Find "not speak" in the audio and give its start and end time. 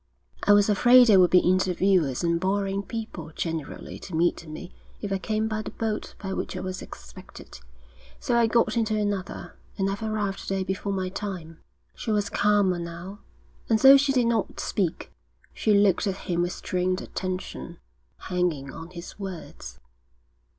14.25-15.11